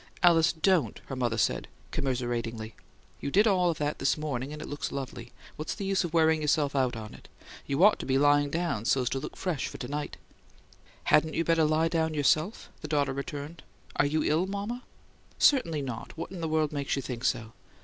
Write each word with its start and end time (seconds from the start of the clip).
"Alice, 0.23 0.51
DON'T!" 0.51 0.99
her 1.05 1.15
mother 1.15 1.37
said, 1.37 1.67
commiseratingly. 1.91 2.73
"You 3.19 3.29
did 3.29 3.45
all 3.45 3.71
that 3.75 3.99
this 3.99 4.17
morning 4.17 4.51
and 4.51 4.59
it 4.59 4.67
looks 4.67 4.91
lovely. 4.91 5.31
What's 5.57 5.75
the 5.75 5.85
use 5.85 6.03
of 6.03 6.11
wearing 6.11 6.41
yourself 6.41 6.75
out 6.75 6.95
on 6.95 7.13
it? 7.13 7.27
You 7.67 7.83
ought 7.83 7.99
to 7.99 8.07
be 8.07 8.17
lying 8.17 8.49
down, 8.49 8.85
so's 8.85 9.11
to 9.11 9.19
look 9.19 9.37
fresh 9.37 9.67
for 9.67 9.77
to 9.77 9.87
night." 9.87 10.17
"Hadn't 11.03 11.35
you 11.35 11.43
better 11.43 11.65
lie 11.65 11.87
down 11.87 12.15
yourself?" 12.15 12.71
the 12.81 12.87
daughter 12.87 13.13
returned. 13.13 13.61
"Are 13.95 14.07
you 14.07 14.23
ill, 14.23 14.47
mama?" 14.47 14.81
"Certainly 15.37 15.83
not. 15.83 16.17
What 16.17 16.31
in 16.31 16.41
the 16.41 16.49
world 16.49 16.73
makes 16.73 16.95
you 16.95 17.03
think 17.03 17.23
so?" 17.23 17.53